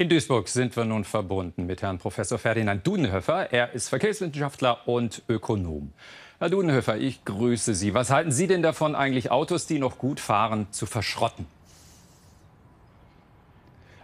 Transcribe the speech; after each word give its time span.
In 0.00 0.08
Duisburg 0.08 0.48
sind 0.48 0.74
wir 0.76 0.86
nun 0.86 1.04
verbunden 1.04 1.66
mit 1.66 1.82
Herrn 1.82 1.98
Professor 1.98 2.38
Ferdinand 2.38 2.86
Dudenhöfer. 2.86 3.52
Er 3.52 3.74
ist 3.74 3.90
Verkehrswissenschaftler 3.90 4.88
und 4.88 5.20
Ökonom. 5.28 5.92
Herr 6.38 6.48
Dudenhöfer, 6.48 6.96
ich 6.96 7.22
grüße 7.26 7.74
Sie. 7.74 7.92
Was 7.92 8.08
halten 8.08 8.32
Sie 8.32 8.46
denn 8.46 8.62
davon, 8.62 8.94
eigentlich 8.94 9.30
Autos, 9.30 9.66
die 9.66 9.78
noch 9.78 9.98
gut 9.98 10.18
fahren, 10.18 10.68
zu 10.70 10.86
verschrotten? 10.86 11.44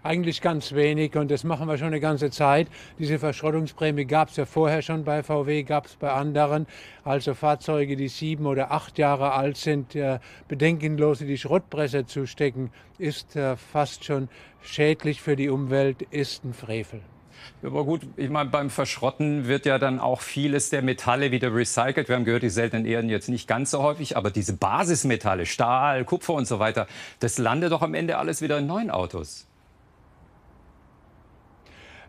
Eigentlich 0.06 0.40
ganz 0.40 0.72
wenig 0.72 1.16
und 1.16 1.32
das 1.32 1.42
machen 1.42 1.66
wir 1.66 1.78
schon 1.78 1.88
eine 1.88 1.98
ganze 1.98 2.30
Zeit. 2.30 2.68
Diese 2.96 3.18
Verschrottungsprämie 3.18 4.04
gab 4.04 4.28
es 4.28 4.36
ja 4.36 4.46
vorher 4.46 4.80
schon 4.80 5.02
bei 5.02 5.24
VW, 5.24 5.64
gab 5.64 5.86
es 5.86 5.96
bei 5.96 6.12
anderen. 6.12 6.68
Also 7.02 7.34
Fahrzeuge, 7.34 7.96
die 7.96 8.06
sieben 8.06 8.46
oder 8.46 8.70
acht 8.70 8.98
Jahre 8.98 9.32
alt 9.32 9.56
sind, 9.56 9.96
äh, 9.96 10.20
bedenkenlos 10.46 11.22
in 11.22 11.26
die 11.26 11.36
Schrottpresse 11.36 12.06
zu 12.06 12.26
stecken, 12.26 12.70
ist 12.98 13.34
äh, 13.34 13.56
fast 13.56 14.04
schon 14.04 14.28
schädlich 14.62 15.20
für 15.20 15.34
die 15.34 15.48
Umwelt, 15.48 16.02
ist 16.02 16.44
ein 16.44 16.54
Frevel. 16.54 17.00
Aber 17.64 17.84
gut, 17.84 18.02
ich 18.16 18.30
meine, 18.30 18.48
beim 18.48 18.70
Verschrotten 18.70 19.48
wird 19.48 19.66
ja 19.66 19.80
dann 19.80 19.98
auch 19.98 20.20
vieles 20.20 20.70
der 20.70 20.82
Metalle 20.82 21.32
wieder 21.32 21.52
recycelt. 21.52 22.08
Wir 22.08 22.14
haben 22.14 22.24
gehört, 22.24 22.44
die 22.44 22.50
seltenen 22.50 22.86
Erden 22.86 23.10
jetzt 23.10 23.28
nicht 23.28 23.48
ganz 23.48 23.72
so 23.72 23.82
häufig, 23.82 24.16
aber 24.16 24.30
diese 24.30 24.52
Basismetalle, 24.52 25.46
Stahl, 25.46 26.04
Kupfer 26.04 26.34
und 26.34 26.46
so 26.46 26.60
weiter, 26.60 26.86
das 27.18 27.38
landet 27.38 27.72
doch 27.72 27.82
am 27.82 27.94
Ende 27.94 28.18
alles 28.18 28.40
wieder 28.40 28.58
in 28.58 28.68
neuen 28.68 28.92
Autos. 28.92 29.45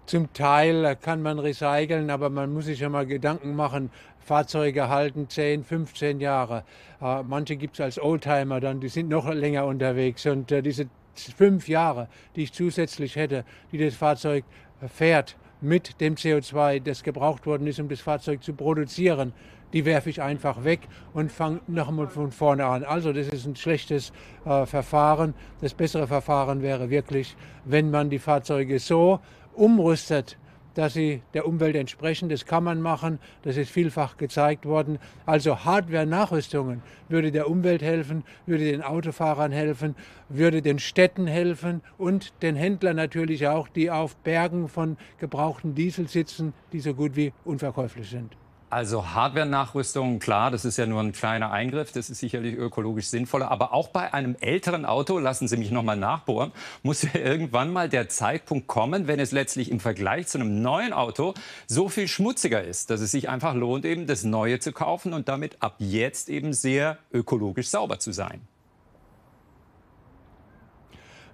Zum 0.08 0.32
Teil 0.32 0.96
kann 1.02 1.22
man 1.22 1.38
recyceln, 1.38 2.10
aber 2.10 2.30
man 2.30 2.54
muss 2.54 2.64
sich 2.64 2.80
ja 2.80 2.88
mal 2.88 3.06
Gedanken 3.06 3.58
machen. 3.58 3.90
Fahrzeuge 4.20 4.88
halten 4.88 5.28
10, 5.28 5.66
15 5.66 6.22
Jahre. 6.22 6.64
Äh, 7.02 7.24
manche 7.24 7.58
gibt 7.58 7.74
es 7.74 7.82
als 7.82 8.02
Oldtimer 8.02 8.62
dann, 8.62 8.80
die 8.80 8.88
sind 8.88 9.10
noch 9.10 9.30
länger 9.30 9.66
unterwegs. 9.66 10.26
Und 10.26 10.50
äh, 10.50 10.62
diese 10.62 10.88
fünf 11.14 11.68
Jahre, 11.68 12.08
die 12.38 12.44
ich 12.44 12.54
zusätzlich 12.54 13.18
hätte, 13.18 13.44
die 13.74 13.80
das 13.80 13.96
Fahrzeug 13.96 14.46
fährt 14.88 15.36
mit 15.60 16.00
dem 16.00 16.16
CO2, 16.16 16.82
das 16.82 17.04
gebraucht 17.04 17.46
worden 17.46 17.68
ist, 17.68 17.82
um 17.82 17.90
das 17.90 18.00
Fahrzeug 18.00 18.42
zu 18.44 18.54
produzieren, 18.54 19.34
die 19.74 19.84
werfe 19.84 20.10
ich 20.10 20.22
einfach 20.22 20.64
weg 20.64 20.88
und 21.14 21.34
fange 21.34 21.60
nochmal 21.68 22.08
von 22.08 22.32
vorne 22.32 22.66
an. 22.66 22.86
Also 22.86 23.12
das 23.12 23.28
ist 23.28 23.46
ein 23.46 23.58
schlechtes 23.58 24.14
äh, 24.46 24.66
Verfahren. 24.66 25.34
Das 25.60 25.74
bessere 25.74 26.08
Verfahren 26.08 26.62
wäre 26.62 26.90
wirklich, 26.90 27.36
wenn 27.66 27.92
man 27.92 28.10
die 28.10 28.20
Fahrzeuge 28.20 28.80
so 28.80 29.20
umrüstet, 29.58 30.38
dass 30.78 30.94
sie 30.94 31.24
der 31.34 31.48
Umwelt 31.48 31.76
entsprechen. 31.76 32.30
Das 32.30 32.46
kann 32.46 32.64
man 32.64 32.82
machen, 32.82 33.18
das 33.42 33.58
ist 33.58 33.72
vielfach 33.72 34.18
gezeigt 34.18 34.66
worden. 34.66 35.00
Also 35.26 35.66
Hardware-Nachrüstungen 35.66 36.84
würde 37.10 37.32
der 37.32 37.50
Umwelt 37.50 37.82
helfen, 37.82 38.24
würde 38.46 38.66
den 38.66 38.84
Autofahrern 38.84 39.52
helfen, 39.52 39.96
würde 40.30 40.62
den 40.62 40.78
Städten 40.78 41.26
helfen 41.26 41.82
und 41.98 42.32
den 42.44 42.56
Händlern 42.56 42.96
natürlich 42.96 43.48
auch, 43.48 43.68
die 43.68 43.90
auf 43.90 44.16
Bergen 44.18 44.68
von 44.68 44.98
gebrauchten 45.18 45.74
Diesel 45.74 46.08
sitzen, 46.08 46.54
die 46.72 46.80
so 46.80 46.94
gut 46.94 47.16
wie 47.16 47.34
unverkäuflich 47.44 48.08
sind. 48.08 48.38
Also 48.70 49.14
Hardware-Nachrüstung, 49.14 50.20
klar, 50.20 50.52
das 50.52 50.66
ist 50.66 50.76
ja 50.76 50.86
nur 50.86 51.00
ein 51.00 51.14
kleiner 51.14 51.52
Eingriff, 51.52 51.94
das 51.94 52.10
ist 52.10 52.20
sicherlich 52.20 52.56
ökologisch 52.56 53.08
sinnvoller. 53.08 53.50
Aber 53.50 53.74
auch 53.74 53.88
bei 53.88 54.14
einem 54.14 54.36
älteren 54.42 54.84
Auto, 54.84 55.20
lassen 55.20 55.48
Sie 55.48 55.56
mich 55.56 55.72
noch 55.72 55.84
mal 55.84 55.96
nachbohren, 55.96 56.52
muss 56.84 57.04
ja 57.04 57.16
irgendwann 57.16 57.72
mal 57.72 57.88
der 57.88 58.10
Zeitpunkt 58.10 58.68
kommen, 58.68 59.08
wenn 59.08 59.22
es 59.22 59.32
letztlich 59.32 59.72
im 59.72 59.80
Vergleich 59.80 60.28
zu 60.28 60.38
einem 60.38 60.62
neuen 60.62 60.92
Auto 60.92 61.34
so 61.66 61.88
viel 61.88 62.10
schmutziger 62.10 62.62
ist, 62.62 62.90
dass 62.90 63.00
es 63.00 63.12
sich 63.12 63.30
einfach 63.30 63.56
lohnt, 63.56 63.86
eben 63.86 64.06
das 64.06 64.26
Neue 64.26 64.60
zu 64.60 64.74
kaufen 64.74 65.14
und 65.14 65.30
damit 65.30 65.56
ab 65.62 65.76
jetzt 65.80 66.28
eben 66.28 66.52
sehr 66.52 66.98
ökologisch 67.14 67.70
sauber 67.70 68.00
zu 68.00 68.12
sein. 68.12 68.42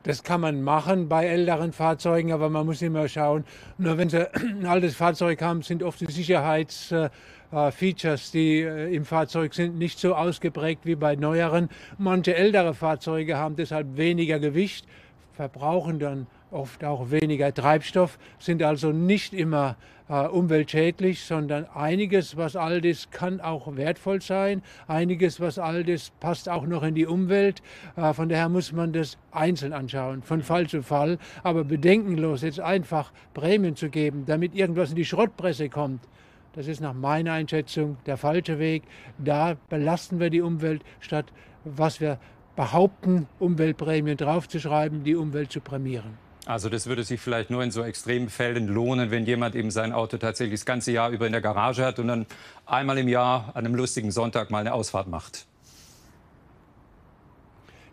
Das 0.03 0.23
kann 0.23 0.41
man 0.41 0.61
machen 0.61 1.07
bei 1.07 1.25
älteren 1.25 1.71
Fahrzeugen, 1.71 2.33
aber 2.33 2.49
man 2.49 2.65
muss 2.65 2.81
immer 2.81 3.07
schauen. 3.07 3.45
Nur 3.77 3.97
wenn 3.97 4.09
Sie 4.09 4.29
ein 4.35 4.65
altes 4.65 4.95
Fahrzeug 4.95 5.41
haben, 5.41 5.61
sind 5.61 5.81
oft 5.81 6.01
die 6.01 6.11
Sicherheitsfeatures, 6.11 8.31
die 8.31 8.63
äh, 8.63 8.93
im 8.93 9.05
Fahrzeug 9.05 9.53
sind, 9.53 9.77
nicht 9.77 9.97
so 9.97 10.13
ausgeprägt 10.13 10.85
wie 10.85 10.95
bei 10.95 11.15
neueren. 11.15 11.69
Manche 11.97 12.35
ältere 12.35 12.73
Fahrzeuge 12.73 13.37
haben 13.37 13.55
deshalb 13.55 13.95
weniger 13.95 14.39
Gewicht, 14.39 14.85
verbrauchen 15.31 15.99
dann 15.99 16.27
oft 16.53 16.83
auch 16.83 17.11
weniger 17.11 17.53
Treibstoff, 17.53 18.17
sind 18.39 18.63
also 18.63 18.91
nicht 18.91 19.33
immer 19.33 19.75
äh, 20.09 20.27
umweltschädlich, 20.27 21.23
sondern 21.23 21.65
einiges, 21.73 22.37
was 22.37 22.55
alt 22.55 22.85
ist, 22.85 23.11
kann 23.11 23.41
auch 23.41 23.75
wertvoll 23.75 24.21
sein. 24.21 24.61
Einiges, 24.87 25.39
was 25.39 25.59
alt 25.59 25.89
ist, 25.89 26.17
passt 26.19 26.49
auch 26.49 26.65
noch 26.65 26.83
in 26.83 26.95
die 26.95 27.05
Umwelt. 27.05 27.61
Äh, 27.95 28.13
von 28.13 28.29
daher 28.29 28.49
muss 28.49 28.71
man 28.71 28.93
das 28.93 29.17
einzeln 29.31 29.73
anschauen, 29.73 30.21
von 30.21 30.41
Fall 30.41 30.67
zu 30.67 30.83
Fall. 30.83 31.17
Aber 31.43 31.63
bedenkenlos 31.63 32.41
jetzt 32.41 32.59
einfach 32.59 33.11
Prämien 33.33 33.75
zu 33.75 33.89
geben, 33.89 34.25
damit 34.25 34.55
irgendwas 34.55 34.91
in 34.91 34.95
die 34.95 35.05
Schrottpresse 35.05 35.69
kommt, 35.69 36.01
das 36.53 36.67
ist 36.67 36.81
nach 36.81 36.93
meiner 36.93 37.33
Einschätzung 37.33 37.97
der 38.05 38.15
falsche 38.15 38.59
Weg. 38.59 38.83
Da 39.17 39.55
belasten 39.69 40.19
wir 40.19 40.29
die 40.29 40.41
Umwelt, 40.41 40.83
statt 40.99 41.25
was 41.63 41.99
wir 41.99 42.19
behaupten, 42.55 43.27
Umweltprämien 43.39 44.17
draufzuschreiben, 44.17 45.03
die 45.03 45.15
Umwelt 45.15 45.51
zu 45.51 45.61
prämieren. 45.61 46.22
Also 46.45 46.67
das 46.67 46.87
würde 46.87 47.03
sich 47.03 47.21
vielleicht 47.21 47.49
nur 47.49 47.63
in 47.63 47.71
so 47.71 47.83
extremen 47.83 48.29
Fällen 48.29 48.67
lohnen, 48.67 49.11
wenn 49.11 49.25
jemand 49.25 49.55
eben 49.55 49.71
sein 49.71 49.93
Auto 49.93 50.17
tatsächlich 50.17 50.59
das 50.59 50.65
ganze 50.65 50.91
Jahr 50.91 51.09
über 51.09 51.25
in 51.25 51.31
der 51.31 51.41
Garage 51.41 51.85
hat 51.85 51.99
und 51.99 52.07
dann 52.07 52.25
einmal 52.65 52.97
im 52.97 53.07
Jahr 53.07 53.51
an 53.53 53.65
einem 53.65 53.75
lustigen 53.75 54.11
Sonntag 54.11 54.51
mal 54.51 54.59
eine 54.59 54.73
Ausfahrt 54.73 55.07
macht. 55.07 55.45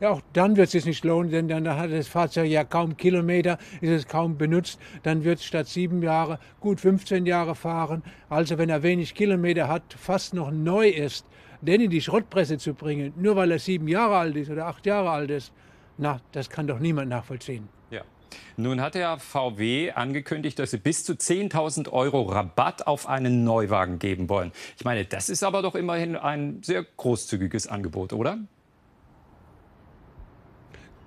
Ja, 0.00 0.10
auch 0.10 0.22
dann 0.32 0.56
wird 0.56 0.66
es 0.66 0.72
sich 0.72 0.86
nicht 0.86 1.04
lohnen, 1.04 1.30
denn 1.30 1.46
dann 1.46 1.68
hat 1.68 1.92
das 1.92 2.08
Fahrzeug 2.08 2.48
ja 2.48 2.64
kaum 2.64 2.96
Kilometer, 2.96 3.58
ist 3.82 3.90
es 3.90 4.08
kaum 4.08 4.36
benutzt. 4.36 4.80
Dann 5.02 5.24
wird 5.24 5.38
es 5.40 5.44
statt 5.44 5.68
sieben 5.68 6.02
Jahre 6.02 6.40
gut 6.58 6.80
15 6.80 7.26
Jahre 7.26 7.54
fahren. 7.54 8.02
Also 8.30 8.58
wenn 8.58 8.70
er 8.70 8.82
wenig 8.82 9.14
Kilometer 9.14 9.68
hat, 9.68 9.82
fast 9.96 10.34
noch 10.34 10.50
neu 10.50 10.88
ist, 10.88 11.26
den 11.60 11.82
in 11.82 11.90
die 11.90 12.00
Schrottpresse 12.00 12.58
zu 12.58 12.74
bringen, 12.74 13.12
nur 13.16 13.36
weil 13.36 13.52
er 13.52 13.58
sieben 13.58 13.86
Jahre 13.86 14.16
alt 14.16 14.36
ist 14.36 14.50
oder 14.50 14.66
acht 14.66 14.86
Jahre 14.86 15.10
alt 15.10 15.30
ist, 15.30 15.52
na, 15.98 16.20
das 16.32 16.48
kann 16.48 16.66
doch 16.66 16.78
niemand 16.78 17.10
nachvollziehen. 17.10 17.68
Nun 18.56 18.80
hat 18.80 18.94
der 18.94 19.18
VW 19.18 19.92
angekündigt, 19.92 20.58
dass 20.58 20.70
sie 20.70 20.78
bis 20.78 21.04
zu 21.04 21.12
10.000 21.14 21.90
Euro 21.90 22.22
Rabatt 22.22 22.86
auf 22.86 23.08
einen 23.08 23.44
Neuwagen 23.44 23.98
geben 23.98 24.28
wollen. 24.28 24.52
Ich 24.76 24.84
meine, 24.84 25.04
das 25.04 25.28
ist 25.28 25.42
aber 25.42 25.62
doch 25.62 25.74
immerhin 25.74 26.16
ein 26.16 26.62
sehr 26.62 26.84
großzügiges 26.96 27.66
Angebot, 27.66 28.12
oder? 28.12 28.38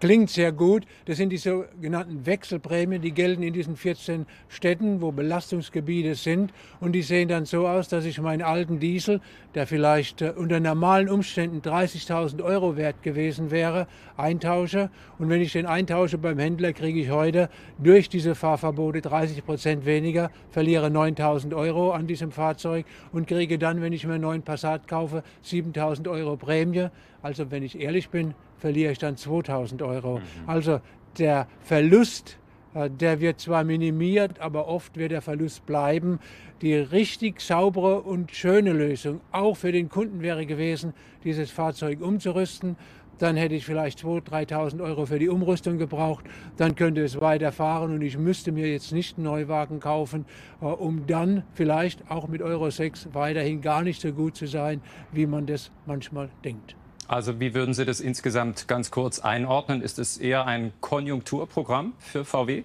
Klingt 0.04 0.30
sehr 0.30 0.52
gut. 0.52 0.84
Das 1.06 1.16
sind 1.16 1.30
die 1.30 1.38
sogenannten 1.38 2.26
Wechselprämien, 2.26 3.02
die 3.02 3.14
gelten 3.14 3.42
in 3.42 3.54
diesen 3.54 3.78
14 3.78 4.26
Städten, 4.50 5.00
wo 5.00 5.14
Belastungsgebiete 5.14 6.16
sind. 6.16 6.52
Und 6.82 6.92
die 6.92 7.04
sehen 7.04 7.30
dann 7.30 7.46
so 7.46 7.70
aus, 7.70 7.88
dass 7.88 8.04
ich 8.04 8.20
meinen 8.20 8.42
alten 8.42 8.82
Diesel, 8.82 9.22
der 9.56 9.66
vielleicht 9.66 10.22
äh, 10.22 10.34
unter 10.36 10.60
normalen 10.60 11.08
Umständen 11.08 11.62
30.000 11.62 12.44
Euro 12.44 12.76
wert 12.76 13.02
gewesen 13.02 13.50
wäre, 13.50 13.88
eintausche. 14.18 14.90
Und 15.20 15.30
wenn 15.30 15.40
ich 15.40 15.54
den 15.54 15.68
eintausche 15.68 16.18
beim 16.18 16.38
Händler, 16.38 16.74
kriege 16.74 17.00
ich 17.00 17.10
heute 17.10 17.50
durch 17.78 18.10
diese 18.10 18.36
Fahrverbote 18.36 19.00
30 19.00 19.46
Prozent 19.46 19.86
weniger, 19.86 20.32
verliere 20.50 20.88
9.000 20.88 21.56
Euro 21.56 21.92
an 21.92 22.08
diesem 22.08 22.34
Fahrzeug 22.34 22.86
und 23.14 23.26
kriege 23.26 23.58
dann, 23.58 23.82
wenn 23.82 23.94
ich 23.94 24.06
mir 24.06 24.16
einen 24.16 24.24
neuen 24.24 24.44
Passat 24.44 24.86
kaufe, 24.86 25.24
7.000 25.46 26.12
Euro 26.12 26.36
Prämie. 26.36 26.88
Also 27.22 27.52
wenn 27.52 27.64
ich 27.64 27.80
ehrlich 27.80 28.10
bin, 28.10 28.34
verliere 28.64 28.94
ich 28.94 28.98
dann 28.98 29.18
2000 29.18 29.82
Euro. 29.82 30.20
Mhm. 30.20 30.24
Also 30.48 30.80
der 31.18 31.48
Verlust, 31.60 32.38
äh, 32.74 32.90
der 32.90 33.20
wird 33.20 33.42
zwar 33.42 33.66
minimiert, 33.66 34.40
aber 34.40 34.70
oft 34.70 34.96
wird 34.96 35.12
der 35.12 35.22
Verlust 35.22 35.66
bleiben. 35.66 36.20
Die 36.62 36.74
richtig 36.76 37.42
saubere 37.42 38.00
und 38.00 38.32
schöne 38.32 38.72
Lösung, 38.72 39.20
auch 39.34 39.58
für 39.58 39.74
den 39.74 39.90
Kunden 39.90 40.22
wäre 40.22 40.46
gewesen, 40.46 40.94
dieses 41.26 41.52
Fahrzeug 41.52 42.00
umzurüsten. 42.00 42.78
Dann 43.18 43.36
hätte 43.36 43.54
ich 43.54 43.66
vielleicht 43.66 44.00
2.000, 44.00 44.30
3.000 44.50 44.82
Euro 44.82 45.08
für 45.08 45.20
die 45.20 45.28
Umrüstung 45.28 45.78
gebraucht. 45.78 46.24
Dann 46.56 46.76
könnte 46.76 47.04
es 47.04 47.20
weiterfahren 47.20 47.94
und 47.94 48.02
ich 48.02 48.18
müsste 48.18 48.54
mir 48.54 48.72
jetzt 48.72 48.94
nicht 48.94 49.18
einen 49.18 49.26
Neuwagen 49.26 49.82
kaufen, 49.82 50.24
äh, 50.62 50.68
um 50.68 51.06
dann 51.06 51.44
vielleicht 51.54 52.10
auch 52.10 52.30
mit 52.30 52.42
Euro 52.42 52.70
6 52.70 53.10
weiterhin 53.12 53.60
gar 53.60 53.82
nicht 53.82 54.00
so 54.00 54.14
gut 54.14 54.38
zu 54.38 54.48
sein, 54.48 54.80
wie 55.12 55.28
man 55.28 55.48
das 55.48 55.70
manchmal 55.86 56.30
denkt. 56.46 56.78
Also 57.08 57.40
wie 57.40 57.54
würden 57.54 57.74
Sie 57.74 57.86
das 57.86 58.00
insgesamt 58.00 58.68
ganz 58.68 58.92
kurz 58.92 59.20
einordnen? 59.20 59.82
Ist 59.82 60.00
es 60.00 60.18
eher 60.18 60.46
ein 60.46 60.74
Konjunkturprogramm 60.80 61.94
für 62.00 62.24
VW? 62.26 62.64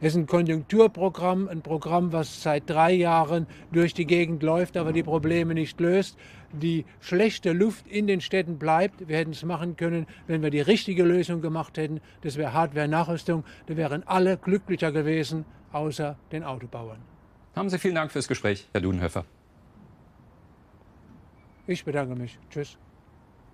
Es 0.00 0.08
ist 0.08 0.16
ein 0.16 0.26
Konjunkturprogramm, 0.26 1.48
ein 1.48 1.62
Programm, 1.62 2.12
was 2.12 2.42
seit 2.42 2.68
drei 2.68 2.92
Jahren 2.92 3.46
durch 3.72 3.94
die 3.94 4.04
Gegend 4.04 4.42
läuft, 4.42 4.76
aber 4.76 4.92
die 4.92 5.02
Probleme 5.02 5.54
nicht 5.54 5.80
löst. 5.80 6.18
Die 6.52 6.84
schlechte 7.00 7.52
Luft 7.52 7.86
in 7.86 8.06
den 8.06 8.20
Städten 8.20 8.58
bleibt. 8.58 9.08
Wir 9.08 9.16
hätten 9.16 9.30
es 9.30 9.42
machen 9.42 9.76
können, 9.76 10.06
wenn 10.26 10.42
wir 10.42 10.50
die 10.50 10.60
richtige 10.60 11.02
Lösung 11.02 11.40
gemacht 11.40 11.78
hätten. 11.78 12.00
Das 12.20 12.36
wäre 12.36 12.52
Hardware-Nachrüstung. 12.52 13.44
Da 13.66 13.76
wären 13.76 14.02
alle 14.06 14.36
glücklicher 14.36 14.92
gewesen, 14.92 15.46
außer 15.72 16.16
den 16.30 16.44
Autobauern. 16.44 16.98
Haben 17.54 17.70
Sie 17.70 17.78
vielen 17.78 17.94
Dank 17.94 18.12
fürs 18.12 18.28
Gespräch, 18.28 18.68
Herr 18.72 18.82
Dudenhöfer. 18.82 19.24
Ich 21.66 21.84
bedanke 21.84 22.14
mich. 22.14 22.38
Tschüss. 22.50 22.78